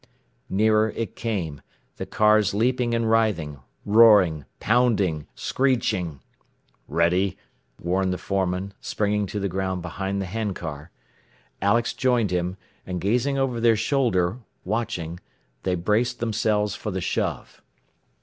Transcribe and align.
Nearer 0.49 0.89
it 0.95 1.15
came, 1.15 1.61
the 1.97 2.07
cars 2.07 2.55
leaping 2.55 2.95
and 2.95 3.07
writhing; 3.07 3.59
roaring, 3.85 4.45
pounding, 4.59 5.27
screeching. 5.35 6.21
"Ready!" 6.87 7.37
warned 7.79 8.11
the 8.11 8.17
foreman, 8.17 8.73
springing 8.81 9.27
to 9.27 9.39
the 9.39 9.47
ground 9.47 9.83
behind 9.83 10.19
the 10.19 10.25
hand 10.25 10.55
car. 10.55 10.89
Alex 11.61 11.93
joined 11.93 12.31
him, 12.31 12.57
and 12.83 12.99
gazing 12.99 13.37
over 13.37 13.59
their 13.59 13.75
shoulder, 13.77 14.39
watching, 14.65 15.19
they 15.61 15.75
braced 15.75 16.17
themselves 16.19 16.73
for 16.73 16.89
the 16.89 16.99
shove. 16.99 17.61